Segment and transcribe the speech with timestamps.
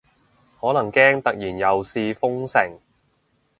[0.59, 2.79] 可能驚突然又試封城